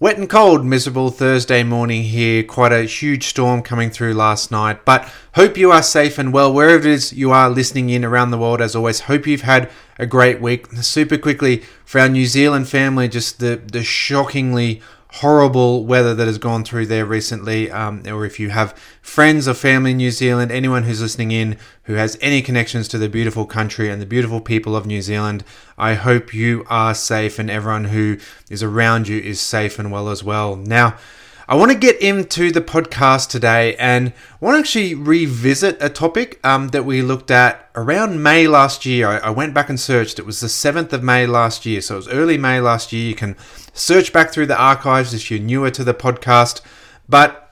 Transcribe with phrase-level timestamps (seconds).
[0.00, 2.44] Wet and cold, miserable Thursday morning here.
[2.44, 4.84] Quite a huge storm coming through last night.
[4.84, 8.30] But hope you are safe and well wherever it is you are listening in around
[8.30, 8.60] the world.
[8.60, 10.68] As always, hope you've had a great week.
[10.82, 14.80] Super quickly for our New Zealand family, just the the shockingly
[15.10, 19.54] horrible weather that has gone through there recently, um, or if you have friends or
[19.54, 23.46] family in New Zealand, anyone who's listening in who has any connections to the beautiful
[23.46, 25.44] country and the beautiful people of New Zealand,
[25.78, 28.18] I hope you are safe and everyone who
[28.50, 30.56] is around you is safe and well as well.
[30.56, 30.98] Now,
[31.50, 36.38] I want to get into the podcast today and want to actually revisit a topic
[36.44, 39.08] um, that we looked at around May last year.
[39.08, 40.18] I, I, went back and searched.
[40.18, 41.80] It was the 7th of May last year.
[41.80, 43.08] So it was early May last year.
[43.08, 43.34] You can
[43.72, 46.60] search back through the archives if you're newer to the podcast.
[47.08, 47.50] But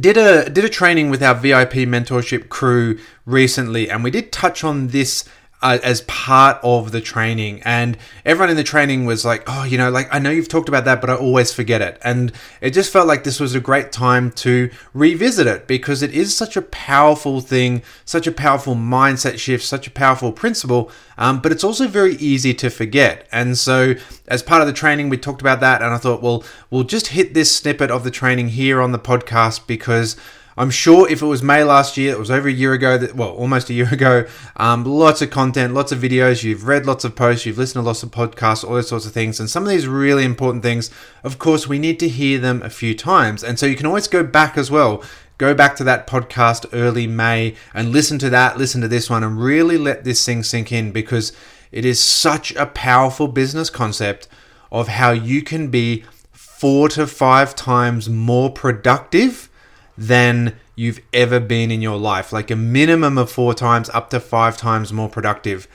[0.00, 4.62] did a did a training with our VIP mentorship crew recently and we did touch
[4.62, 5.24] on this
[5.62, 7.62] uh, as part of the training.
[7.64, 10.68] And everyone in the training was like, oh, you know, like I know you've talked
[10.68, 11.98] about that, but I always forget it.
[12.02, 16.12] And it just felt like this was a great time to revisit it because it
[16.12, 20.90] is such a powerful thing, such a powerful mindset shift, such a powerful principle.
[21.18, 23.26] Um, but it's also very easy to forget.
[23.32, 23.94] And so,
[24.28, 25.80] as part of the training, we talked about that.
[25.80, 28.98] And I thought, well, we'll just hit this snippet of the training here on the
[28.98, 30.16] podcast because
[30.58, 33.14] I'm sure if it was May last year, it was over a year ago, that
[33.14, 34.26] well, almost a year ago,
[34.56, 37.86] um, lots of content, lots of videos, you've read lots of posts, you've listened to
[37.86, 39.38] lots of podcasts, all those sorts of things.
[39.38, 40.90] And some of these really important things,
[41.22, 43.44] of course, we need to hear them a few times.
[43.44, 45.02] And so you can always go back as well.
[45.38, 49.22] Go back to that podcast early May and listen to that, listen to this one,
[49.22, 51.34] and really let this thing sink in because
[51.70, 54.28] it is such a powerful business concept
[54.72, 59.50] of how you can be four to five times more productive
[59.96, 64.20] than you've ever been in your life, like a minimum of four times up to
[64.20, 65.66] five times more productive.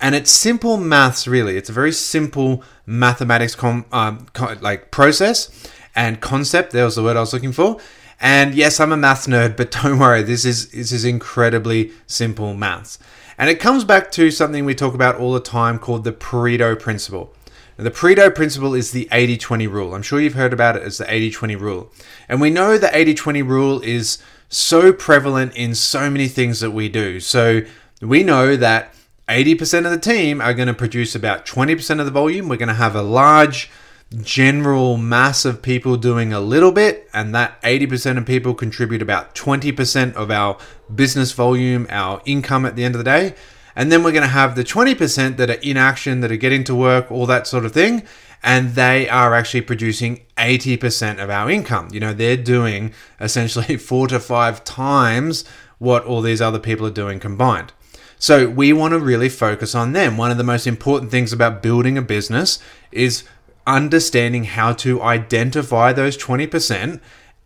[0.00, 1.56] And it's simple maths, really.
[1.56, 5.50] It's a very simple mathematics com- um, co- like process
[5.94, 6.72] and concept.
[6.72, 7.78] There was the word I was looking for.
[8.20, 12.54] And yes, I'm a math nerd, but don't worry, this is this is incredibly simple
[12.54, 12.98] maths.
[13.38, 16.78] And it comes back to something we talk about all the time called the Pareto
[16.78, 17.34] principle.
[17.80, 19.94] Now, the Pareto principle is the 80 20 rule.
[19.94, 21.90] I'm sure you've heard about it as the 80 20 rule.
[22.28, 24.18] And we know the 80 20 rule is
[24.50, 27.20] so prevalent in so many things that we do.
[27.20, 27.62] So
[28.02, 28.94] we know that
[29.28, 32.50] 80% of the team are going to produce about 20% of the volume.
[32.50, 33.70] We're going to have a large
[34.20, 39.34] general mass of people doing a little bit, and that 80% of people contribute about
[39.34, 40.58] 20% of our
[40.94, 43.34] business volume, our income at the end of the day.
[43.80, 46.64] And then we're going to have the 20% that are in action, that are getting
[46.64, 48.02] to work, all that sort of thing.
[48.42, 51.88] And they are actually producing 80% of our income.
[51.90, 52.92] You know, they're doing
[53.22, 55.46] essentially four to five times
[55.78, 57.72] what all these other people are doing combined.
[58.18, 60.18] So we want to really focus on them.
[60.18, 62.58] One of the most important things about building a business
[62.92, 63.24] is
[63.66, 67.00] understanding how to identify those 20%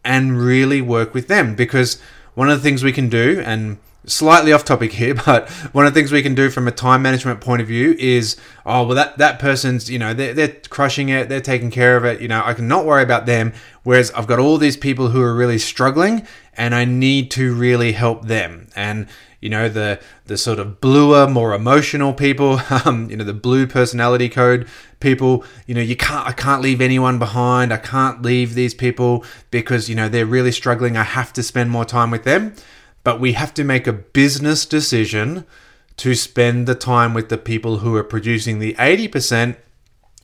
[0.04, 2.02] and really work with them because
[2.34, 5.94] one of the things we can do and slightly off topic here, but one of
[5.94, 8.94] the things we can do from a time management point of view is, oh, well,
[8.94, 12.28] that, that person's, you know, they're, they're crushing it, they're taking care of it, you
[12.28, 13.52] know, I can not worry about them.
[13.82, 17.92] Whereas I've got all these people who are really struggling and I need to really
[17.92, 18.68] help them.
[18.74, 19.08] And,
[19.42, 23.66] you know, the, the sort of bluer, more emotional people, um, you know, the blue
[23.66, 24.66] personality code
[25.00, 27.74] people, you know, you can't, I can't leave anyone behind.
[27.74, 30.96] I can't leave these people because, you know, they're really struggling.
[30.96, 32.54] I have to spend more time with them
[33.04, 35.46] but we have to make a business decision
[35.98, 39.56] to spend the time with the people who are producing the 80%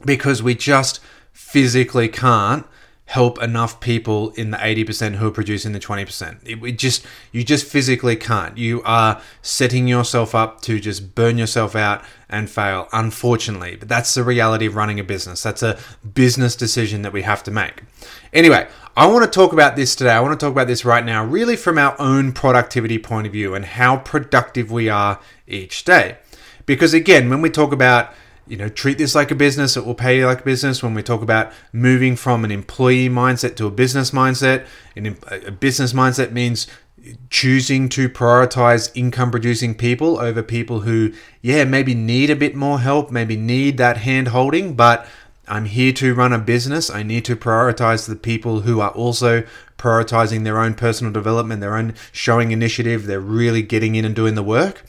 [0.05, 1.01] because we just
[1.33, 2.67] physically can't
[3.11, 6.39] help enough people in the 80% who are producing the 20%.
[6.45, 8.57] It, just you just physically can't.
[8.57, 13.75] You are setting yourself up to just burn yourself out and fail, unfortunately.
[13.75, 15.43] But that's the reality of running a business.
[15.43, 15.77] That's a
[16.15, 17.83] business decision that we have to make.
[18.33, 20.11] Anyway, I want to talk about this today.
[20.11, 23.33] I want to talk about this right now, really from our own productivity point of
[23.33, 26.19] view and how productive we are each day.
[26.67, 28.13] Because again, when we talk about
[28.51, 29.77] you know, treat this like a business.
[29.77, 30.83] It will pay you like a business.
[30.83, 34.67] When we talk about moving from an employee mindset to a business mindset,
[34.97, 36.67] and a business mindset means
[37.31, 42.81] choosing to prioritize income producing people over people who, yeah, maybe need a bit more
[42.81, 45.07] help, maybe need that hand holding, but
[45.51, 46.91] I'm here to run a business.
[46.91, 49.43] I need to prioritize the people who are also
[49.77, 53.07] prioritizing their own personal development, their own showing initiative.
[53.07, 54.85] They're really getting in and doing the work.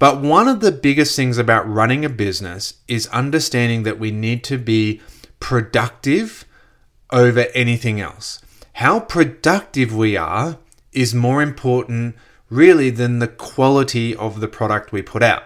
[0.00, 4.42] But one of the biggest things about running a business is understanding that we need
[4.44, 5.00] to be
[5.38, 6.44] productive
[7.10, 8.42] over anything else.
[8.74, 10.58] How productive we are
[10.92, 12.16] is more important,
[12.50, 15.44] really, than the quality of the product we put out.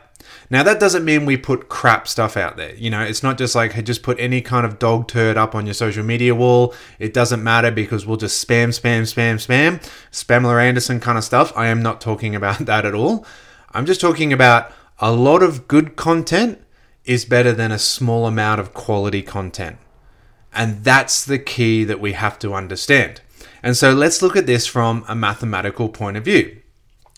[0.50, 2.74] Now, that doesn't mean we put crap stuff out there.
[2.74, 5.54] You know, it's not just like hey, just put any kind of dog turd up
[5.54, 6.74] on your social media wall.
[6.98, 11.52] It doesn't matter because we'll just spam, spam, spam, spam, Spamler Anderson kind of stuff.
[11.56, 13.26] I am not talking about that at all.
[13.72, 16.60] I'm just talking about a lot of good content
[17.04, 19.78] is better than a small amount of quality content.
[20.52, 23.20] And that's the key that we have to understand.
[23.62, 26.60] And so let's look at this from a mathematical point of view.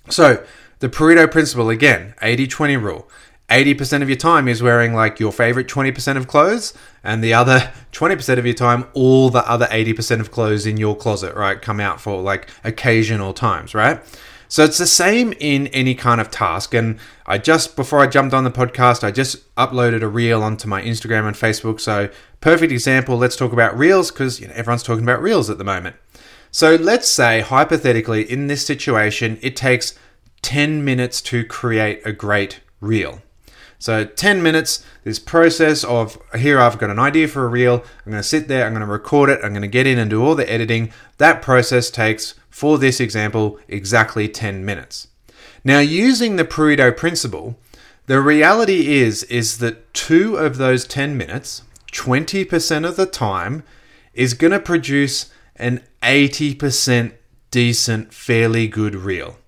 [0.09, 0.45] So,
[0.81, 3.09] the Pareto principle again 80 20 rule.
[3.51, 6.73] 80% of your time is wearing like your favorite 20% of clothes,
[7.03, 10.97] and the other 20% of your time, all the other 80% of clothes in your
[10.97, 14.01] closet, right, come out for like occasional times, right?
[14.49, 16.75] So it's the same in any kind of task.
[16.75, 20.67] And I just, before I jumped on the podcast, I just uploaded a reel onto
[20.67, 21.81] my Instagram and Facebook.
[21.81, 22.09] So,
[22.41, 25.65] perfect example, let's talk about reels because you know, everyone's talking about reels at the
[25.65, 25.95] moment.
[26.51, 29.97] So, let's say, hypothetically, in this situation, it takes
[30.43, 33.23] 10 minutes to create a great reel.
[33.79, 38.13] So 10 minutes, this process of here I've got an idea for a reel, I'm
[38.13, 40.11] going to sit there, I'm going to record it, I'm going to get in and
[40.11, 40.93] do all the editing.
[41.17, 45.09] That process takes, for this example, exactly 10 minutes.
[45.65, 47.59] Now using the Pareto principle,
[48.07, 51.63] the reality is is that 2 of those 10 minutes,
[51.93, 53.63] 20% of the time
[54.13, 57.13] is going to produce an 80%
[57.51, 59.39] decent, fairly good reel.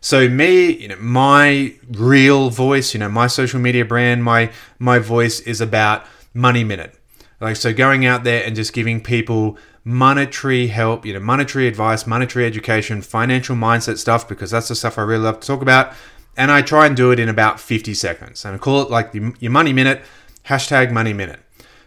[0.00, 4.98] So me, you know, my real voice, you know, my social media brand, my my
[4.98, 6.04] voice is about
[6.34, 6.94] Money Minute.
[7.40, 12.06] Like so going out there and just giving people monetary help, you know, monetary advice,
[12.06, 15.94] monetary education, financial mindset stuff because that's the stuff I really love to talk about.
[16.36, 18.44] And I try and do it in about 50 seconds.
[18.44, 20.02] And I call it like the, your money minute,
[20.46, 21.40] hashtag money minute.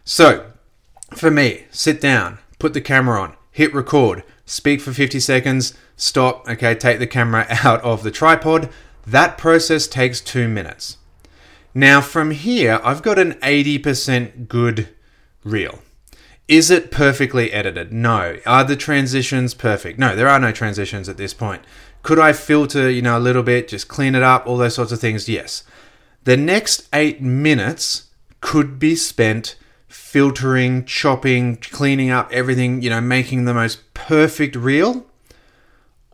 [0.04, 0.52] So
[1.14, 6.48] for me, sit down, put the camera on, hit record, speak for 50 seconds, stop,
[6.48, 8.70] okay, take the camera out of the tripod.
[9.08, 10.98] That process takes two minutes.
[11.74, 14.90] Now, from here, I've got an 80% good
[15.44, 15.80] reel.
[16.48, 17.94] Is it perfectly edited?
[17.94, 18.38] No.
[18.46, 19.98] Are the transitions perfect?
[19.98, 21.64] No, there are no transitions at this point.
[22.04, 24.92] Could I filter, you know, a little bit, just clean it up, all those sorts
[24.92, 25.30] of things?
[25.30, 25.64] Yes.
[26.26, 28.10] The next eight minutes
[28.42, 29.56] could be spent
[29.92, 35.06] filtering, chopping, cleaning up everything, you know, making the most perfect reel.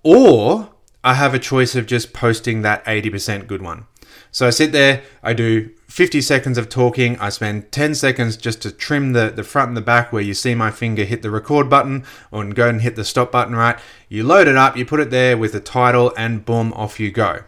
[0.03, 0.69] Or
[1.03, 3.85] I have a choice of just posting that 80% good one.
[4.31, 8.62] So I sit there, I do 50 seconds of talking, I spend 10 seconds just
[8.63, 11.31] to trim the, the front and the back where you see my finger hit the
[11.31, 13.79] record button or go and hit the stop button, right?
[14.09, 17.12] You load it up, you put it there with the title, and boom, off you
[17.12, 17.44] go.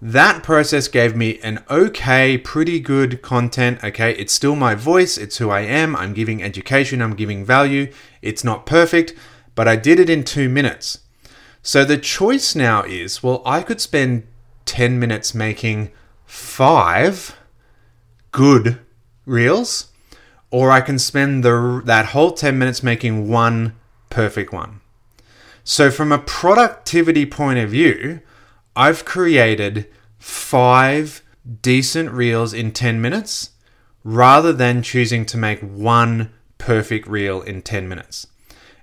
[0.00, 3.82] That process gave me an okay, pretty good content.
[3.82, 5.96] Okay, it's still my voice, it's who I am.
[5.96, 7.92] I'm giving education, I'm giving value.
[8.22, 9.14] It's not perfect,
[9.56, 11.00] but I did it in two minutes.
[11.62, 14.26] So the choice now is well, I could spend
[14.66, 15.90] 10 minutes making
[16.26, 17.36] five
[18.30, 18.78] good
[19.26, 19.88] reels,
[20.50, 23.74] or I can spend the, that whole 10 minutes making one
[24.10, 24.80] perfect one.
[25.64, 28.20] So, from a productivity point of view,
[28.78, 31.24] I've created five
[31.62, 33.50] decent reels in 10 minutes
[34.04, 38.28] rather than choosing to make one perfect reel in 10 minutes.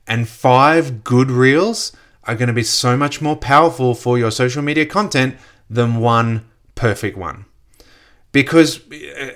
[0.05, 1.93] And five good reels
[2.25, 5.37] are going to be so much more powerful for your social media content
[5.69, 7.45] than one perfect one.
[8.33, 8.81] Because,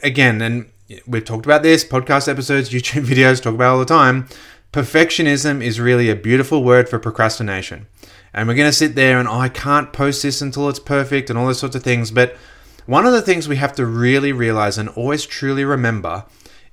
[0.04, 0.70] again, and
[1.08, 4.28] we've talked about this, podcast episodes, YouTube videos, talk about all the time.
[4.74, 7.88] Perfectionism is really a beautiful word for procrastination
[8.34, 11.30] and we're going to sit there and oh, I can't post this until it's perfect
[11.30, 12.12] and all those sorts of things.
[12.12, 12.36] But
[12.86, 16.26] one of the things we have to really realize and always truly remember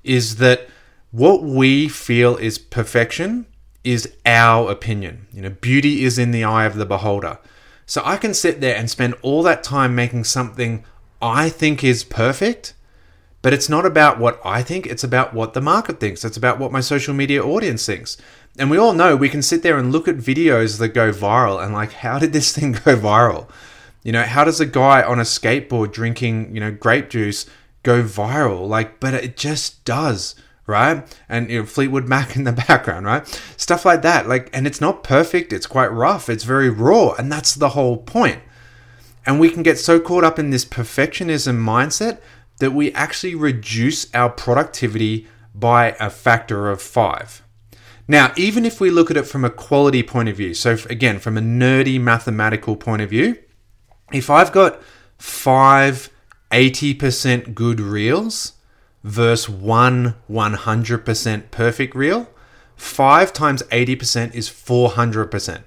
[0.03, 0.69] is that
[1.11, 3.47] what we feel is perfection
[3.85, 5.27] is our opinion.
[5.33, 7.39] You know, beauty is in the eye of the beholder.
[7.87, 10.85] So I can sit there and spend all that time making something
[11.23, 12.75] I think is perfect,
[13.43, 16.25] but it's not about what I think, it's about what the market thinks.
[16.25, 18.17] It's about what my social media audience thinks.
[18.59, 21.63] And we all know we can sit there and look at videos that go viral
[21.63, 23.49] and like, how did this thing go viral?
[24.03, 27.47] You know, how does a guy on a skateboard drinking, you know, grape juice
[27.83, 28.69] go viral?
[28.69, 30.37] Like, but it just does,
[30.67, 31.05] right?
[31.29, 33.27] And you know, Fleetwood Mac in the background, right?
[33.57, 34.29] Stuff like that.
[34.29, 37.97] Like, and it's not perfect, it's quite rough, it's very raw, and that's the whole
[37.97, 38.41] point.
[39.27, 42.21] And we can get so caught up in this perfectionism mindset
[42.59, 47.43] that we actually reduce our productivity by a factor of five.
[48.09, 51.19] Now, even if we look at it from a quality point of view, so again,
[51.19, 53.37] from a nerdy mathematical point of view,
[54.13, 54.81] if I've got
[55.19, 56.11] five
[56.51, 58.53] 80% good reels
[59.03, 62.29] versus one 100% perfect reel,
[62.77, 65.63] 5 times 80% is 400%.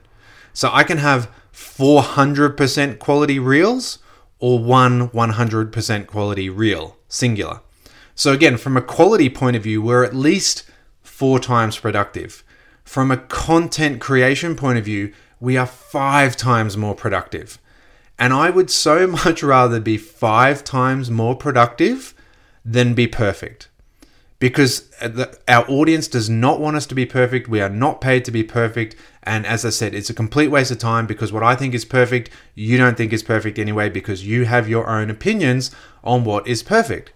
[0.54, 4.00] So I can have 400% quality reels
[4.40, 7.62] or one 100% quality reel, singular.
[8.16, 10.69] So again, from a quality point of view, we're at least
[11.20, 12.46] four times productive.
[12.86, 15.12] From a content creation point of view,
[15.42, 17.60] we are five times more productive.
[18.18, 22.14] And I would so much rather be five times more productive
[22.64, 23.68] than be perfect.
[24.40, 27.50] Because uh, our audience does not want us to be perfect.
[27.50, 28.96] We are not paid to be perfect.
[29.22, 31.84] And as I said, it's a complete waste of time because what I think is
[31.84, 35.70] perfect, you don't think is perfect anyway, because you have your own opinions
[36.02, 37.12] on what is perfect.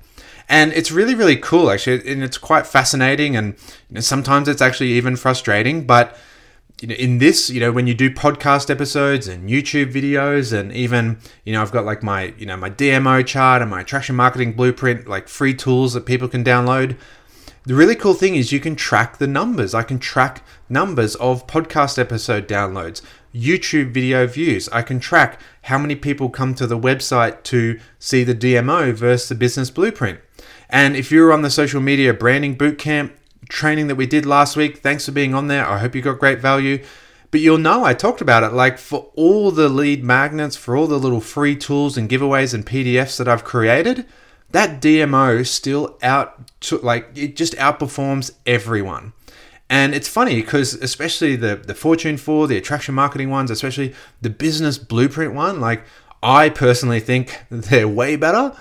[0.50, 2.12] And it's really, really cool, actually.
[2.12, 3.36] And it's quite fascinating.
[3.36, 3.56] And
[3.90, 5.86] you know, sometimes it's actually even frustrating.
[5.86, 6.18] But
[6.82, 10.72] you know, in this, you know, when you do podcast episodes and YouTube videos, and
[10.74, 14.16] even, you know, I've got like my, you know, my DMO chart and my attraction
[14.16, 16.98] marketing blueprint, like free tools that people can download.
[17.66, 19.74] The really cool thing is you can track the numbers.
[19.74, 23.02] I can track numbers of podcast episode downloads,
[23.34, 24.68] YouTube video views.
[24.74, 29.30] I can track how many people come to the website to see the DMO versus
[29.30, 30.20] the business blueprint.
[30.74, 33.12] And if you're on the social media branding bootcamp,
[33.48, 34.80] training that we did last week.
[34.80, 35.68] Thanks for being on there.
[35.68, 36.84] I hope you got great value.
[37.32, 38.54] But you'll know I talked about it.
[38.54, 42.66] Like for all the lead magnets, for all the little free tools and giveaways and
[42.66, 44.06] PDFs that I've created,
[44.52, 49.14] that DMO still out to, like it just outperforms everyone.
[49.70, 54.30] And it's funny because especially the the Fortune 4, the attraction marketing ones, especially the
[54.30, 55.84] business blueprint one, like
[56.22, 58.56] I personally think they're way better,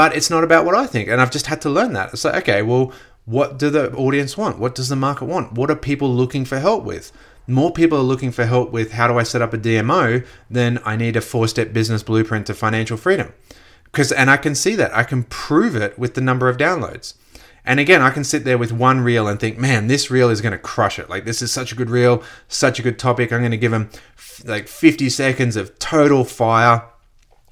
[0.00, 1.10] but it's not about what I think.
[1.10, 2.14] And I've just had to learn that.
[2.14, 2.90] It's like, okay, well,
[3.26, 4.58] what do the audience want?
[4.58, 5.52] What does the market want?
[5.52, 7.12] What are people looking for help with?
[7.46, 10.80] More people are looking for help with how do I set up a DMO than
[10.86, 13.34] I need a four step business blueprint to financial freedom.
[13.84, 14.96] Because, and I can see that.
[14.96, 17.12] I can prove it with the number of downloads.
[17.66, 20.40] And again, I can sit there with one reel and think, man, this reel is
[20.40, 21.10] going to crush it.
[21.10, 23.34] Like, this is such a good reel, such a good topic.
[23.34, 23.90] I'm going to give them
[24.46, 26.86] like 50 seconds of total fire.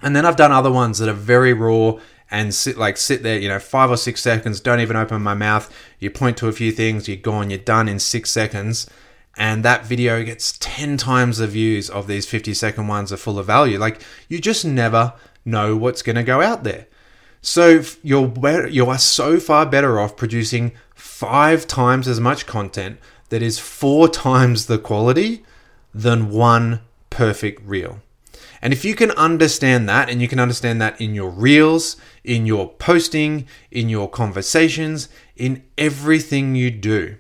[0.01, 1.99] And then I've done other ones that are very raw
[2.31, 5.35] and sit like sit there, you know, five or six seconds, don't even open my
[5.35, 5.73] mouth.
[5.99, 8.89] You point to a few things, you're gone, you're done in six seconds.
[9.37, 13.39] And that video gets 10 times the views of these 50 second ones are full
[13.39, 13.79] of value.
[13.79, 16.87] Like you just never know what's going to go out there.
[17.41, 23.43] So you're you are so far better off producing five times as much content that
[23.43, 25.45] is four times the quality
[25.95, 26.81] than one
[27.11, 28.01] perfect reel.
[28.61, 32.47] And if you can understand that, and you can understand that in your reels, in
[32.47, 37.17] your posting, in your conversations, in everything you do.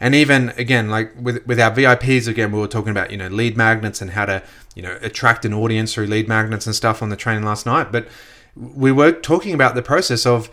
[0.00, 3.28] And even again, like with, with our VIPs, again, we were talking about, you know,
[3.28, 4.42] lead magnets and how to,
[4.74, 7.90] you know, attract an audience through lead magnets and stuff on the training last night.
[7.90, 8.06] But
[8.54, 10.50] we were talking about the process of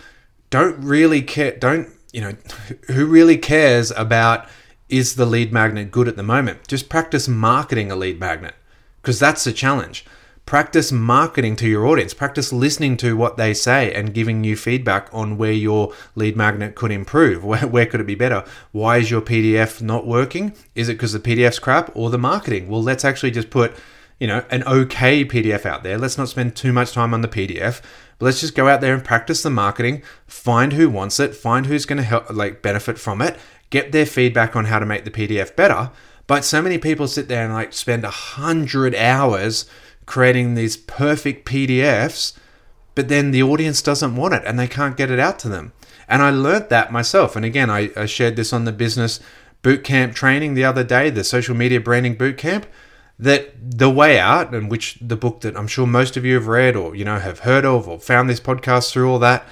[0.50, 2.36] don't really care, don't, you know,
[2.88, 4.48] who really cares about
[4.90, 6.68] is the lead magnet good at the moment?
[6.68, 8.56] Just practice marketing a lead magnet
[9.06, 10.04] because that's the challenge.
[10.48, 12.16] Practice marketing to your audience.
[12.16, 16.74] Practice listening to what they say and giving you feedback on where your lead magnet
[16.74, 17.44] could improve.
[17.46, 18.44] Where, where could it be better?
[18.72, 20.56] Why is your pdf not working?
[20.74, 22.68] Is it because the pdf's crap or the marketing?
[22.68, 23.76] Well let's actually just put
[24.20, 26.00] you know an okay pdf out there.
[26.00, 27.82] Let's not spend too much time on the pdf
[28.18, 31.66] but let's just go out there and practice the marketing find who wants it find
[31.66, 33.38] who's going to help like benefit from it
[33.70, 35.92] get their feedback on how to make the pdf better
[36.28, 39.66] but so many people sit there and like spend a hundred hours
[40.06, 42.34] creating these perfect PDFs,
[42.96, 45.74] but then the audience doesn't want it and they can't get it out to them.
[46.08, 47.36] And I learned that myself.
[47.36, 49.20] And again, I, I shared this on the business
[49.64, 52.66] bootcamp training the other day, the social media branding bootcamp,
[53.18, 56.48] that the way out, and which the book that I'm sure most of you have
[56.48, 59.48] read or, you know, have heard of or found this podcast through all that,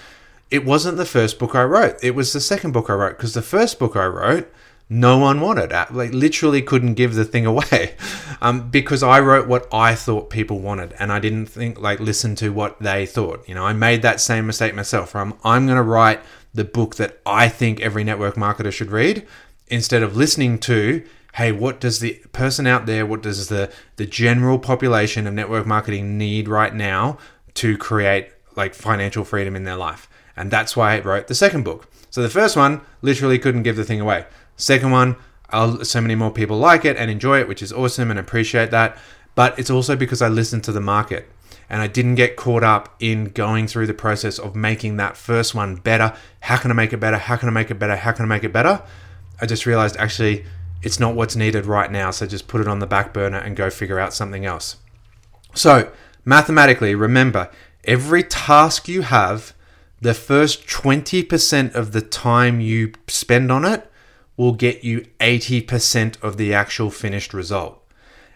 [0.52, 1.96] it wasn't the first book I wrote.
[2.04, 4.54] It was the second book I wrote because the first book I wrote
[4.94, 5.72] no one wanted.
[5.72, 7.96] Like literally couldn't give the thing away,
[8.42, 12.36] um, because I wrote what I thought people wanted, and I didn't think like listen
[12.36, 13.48] to what they thought.
[13.48, 15.16] You know, I made that same mistake myself.
[15.16, 16.22] I'm I'm going to write
[16.54, 19.26] the book that I think every network marketer should read,
[19.68, 24.06] instead of listening to hey what does the person out there what does the the
[24.06, 27.18] general population of network marketing need right now
[27.56, 31.64] to create like financial freedom in their life and that's why i wrote the second
[31.64, 34.26] book so the first one literally couldn't give the thing away
[34.58, 35.16] Second one,
[35.50, 38.72] I'll, so many more people like it and enjoy it, which is awesome and appreciate
[38.72, 38.98] that.
[39.36, 41.30] But it's also because I listened to the market.
[41.70, 45.56] and I didn't get caught up in going through the process of making that first
[45.56, 46.14] one better.
[46.42, 47.18] How can I make it better?
[47.18, 47.96] How can I make it better?
[47.96, 48.84] How can I make it better?
[49.42, 50.46] I just realized actually
[50.84, 52.12] it's not what's needed right now.
[52.12, 54.78] So just put it on the back burner and go figure out something else.
[55.56, 55.92] So,
[56.26, 57.50] mathematically, remember
[57.84, 59.54] every task you have,
[60.02, 63.90] the first 20% of the time you spend on it
[64.38, 67.80] will get you 80% of the actual finished result.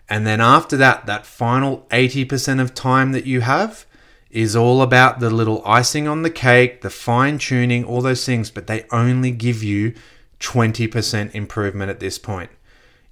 [0.09, 3.85] And then after that, that final 80% of time that you have
[4.29, 8.51] is all about the little icing on the cake, the fine tuning, all those things,
[8.51, 9.93] but they only give you
[10.39, 12.51] 20% improvement at this point.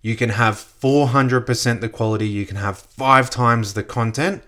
[0.01, 4.43] You can have 400% the quality, you can have five times the content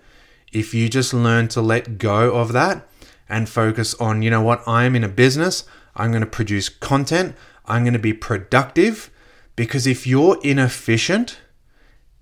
[0.52, 2.86] if you just learn to let go of that
[3.28, 5.64] and focus on, you know what, I'm in a business,
[5.94, 7.34] I'm going to produce content,
[7.68, 9.10] I'm going to be productive.
[9.56, 11.38] Because if you're inefficient,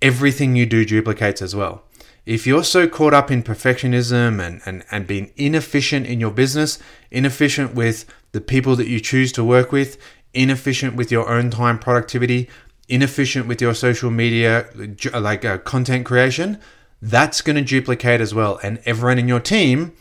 [0.00, 1.84] everything you do duplicates as well.
[2.24, 6.78] If you're so caught up in perfectionism and, and, and being inefficient in your business,
[7.10, 9.98] inefficient with the people that you choose to work with,
[10.34, 12.48] inefficient with your own time productivity,
[12.88, 14.68] inefficient with your social media,
[15.14, 16.58] like uh, content creation,
[17.02, 18.58] that's going to duplicate as well.
[18.62, 19.92] And everyone in your team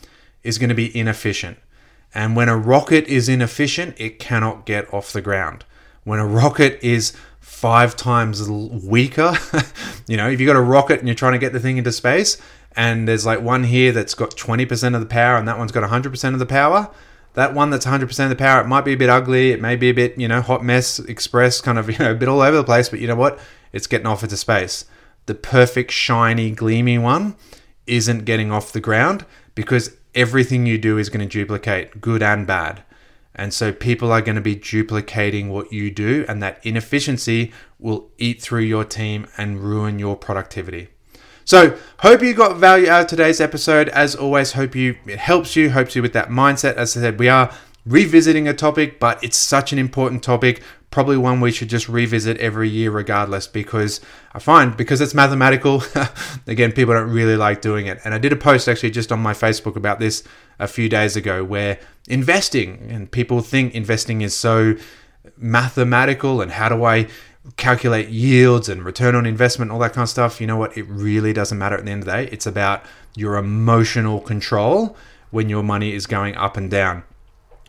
[0.42, 1.58] is going to be inefficient.
[2.16, 5.66] And when a rocket is inefficient, it cannot get off the ground.
[6.04, 9.34] When a rocket is five times weaker.
[10.08, 11.92] you know, if you've got a rocket and you're trying to get the thing into
[11.92, 12.40] space,
[12.74, 15.86] and there's like one here that's got 20% of the power, and that one's got
[15.86, 16.90] 100% of the power.
[17.34, 19.52] That one that's 100% of the power, it might be a bit ugly.
[19.52, 22.14] It may be a bit, you know, hot mess express, kind of, you know, a
[22.14, 22.88] bit all over the place.
[22.88, 23.38] But you know what?
[23.74, 24.86] It's getting off into space.
[25.26, 27.36] The perfect, shiny, gleamy one
[27.86, 32.46] isn't getting off the ground because everything you do is going to duplicate, good and
[32.46, 32.82] bad.
[33.34, 38.10] And so people are going to be duplicating what you do, and that inefficiency will
[38.16, 40.88] eat through your team and ruin your productivity.
[41.44, 43.88] So, hope you got value out of today's episode.
[43.90, 46.74] As always, hope you it helps you, helps you with that mindset.
[46.74, 47.52] As I said, we are
[47.84, 52.36] revisiting a topic, but it's such an important topic probably one we should just revisit
[52.38, 54.00] every year regardless because
[54.32, 55.82] I find because it's mathematical
[56.46, 57.98] again people don't really like doing it.
[58.04, 60.22] And I did a post actually just on my Facebook about this
[60.58, 64.74] a few days ago where investing and people think investing is so
[65.36, 67.08] mathematical and how do I
[67.56, 70.40] calculate yields and return on investment all that kind of stuff.
[70.40, 70.76] You know what?
[70.76, 72.28] It really doesn't matter at the end of the day.
[72.32, 72.82] It's about
[73.14, 74.96] your emotional control
[75.30, 77.04] when your money is going up and down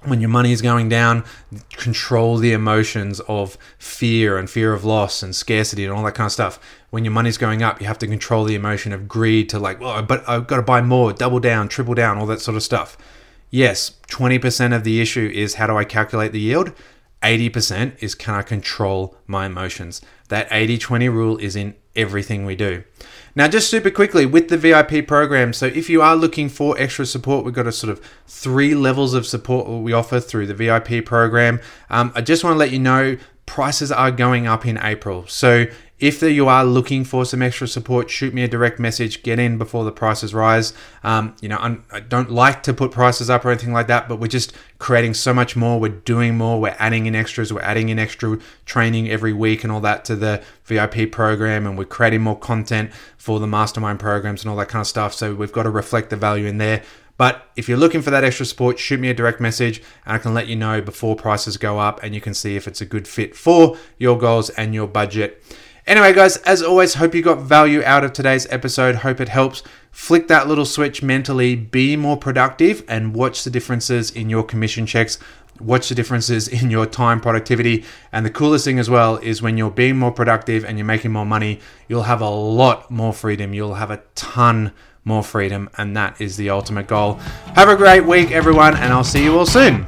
[0.04, 1.24] when your money is going down,
[1.72, 6.28] control the emotions of fear and fear of loss and scarcity and all that kind
[6.28, 6.60] of stuff.
[6.90, 9.80] When your money's going up, you have to control the emotion of greed to like,
[9.80, 12.64] well, but I've got to buy more, double down, triple down, all that sort of
[12.64, 12.98] stuff.
[13.50, 16.74] Yes, 20% of the issue is how do I calculate the yield?
[17.24, 20.02] 80% is can I control my emotions?
[20.30, 22.84] That 80 20 rule is in everything we do.
[23.38, 25.54] Now, just super quickly with the VIP program.
[25.54, 29.14] So, if you are looking for extra support, we've got a sort of three levels
[29.14, 31.60] of support we offer through the VIP program.
[31.92, 35.28] Um, I just want to let you know prices are going up in April.
[35.28, 35.68] So,
[36.00, 39.24] if you are looking for some extra support, shoot me a direct message.
[39.24, 40.74] Get in before the prices rise.
[41.04, 43.88] Um, you know, I'm, I do not like to put prices up or anything like
[43.88, 45.80] that, but we're just creating so much more.
[45.80, 46.62] We're doing more.
[46.62, 47.52] We're adding in extras.
[47.52, 51.76] We're adding in extra training every week and all that to the VIP program, and
[51.76, 55.16] we're creating more content for the mastermind programs and all that kind of stuff.
[55.16, 56.84] So we've got to reflect the value in there.
[57.18, 60.20] But if you're looking for that extra support, shoot me a direct message and I
[60.20, 62.86] can let you know before prices go up and you can see if it's a
[62.86, 65.44] good fit for your goals and your budget.
[65.88, 68.96] Anyway, guys, as always, hope you got value out of today's episode.
[68.96, 69.64] Hope it helps.
[69.90, 74.86] Flick that little switch mentally, be more productive, and watch the differences in your commission
[74.86, 75.18] checks.
[75.62, 77.86] Watch the differences in your time productivity.
[78.12, 81.14] And the coolest thing as well is when you're being more productive and you're making
[81.14, 83.54] more money, you'll have a lot more freedom.
[83.54, 84.74] You'll have a ton
[85.06, 87.14] more freedom, and that is the ultimate goal.
[87.56, 89.88] Have a great week, everyone, and I'll see you all soon.